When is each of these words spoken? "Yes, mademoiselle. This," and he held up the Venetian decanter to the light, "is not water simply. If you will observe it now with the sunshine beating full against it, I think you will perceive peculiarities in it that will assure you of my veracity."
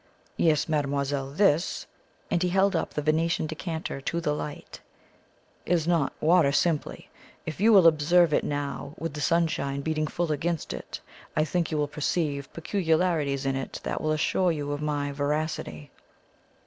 "Yes, 0.37 0.67
mademoiselle. 0.67 1.29
This," 1.29 1.85
and 2.31 2.41
he 2.41 2.49
held 2.49 2.75
up 2.75 2.95
the 2.95 3.03
Venetian 3.03 3.45
decanter 3.45 4.01
to 4.01 4.19
the 4.19 4.33
light, 4.33 4.79
"is 5.63 5.87
not 5.87 6.11
water 6.19 6.51
simply. 6.51 7.11
If 7.45 7.61
you 7.61 7.71
will 7.71 7.85
observe 7.85 8.33
it 8.33 8.43
now 8.43 8.95
with 8.97 9.13
the 9.13 9.21
sunshine 9.21 9.81
beating 9.81 10.07
full 10.07 10.31
against 10.31 10.73
it, 10.73 11.01
I 11.35 11.45
think 11.45 11.69
you 11.69 11.77
will 11.77 11.87
perceive 11.87 12.51
peculiarities 12.51 13.45
in 13.45 13.55
it 13.55 13.79
that 13.83 14.01
will 14.01 14.11
assure 14.11 14.51
you 14.51 14.71
of 14.71 14.81
my 14.81 15.11
veracity." 15.11 15.91